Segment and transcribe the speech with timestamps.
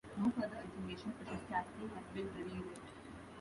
[0.17, 2.91] No further information, such as casting, has been revealed yet.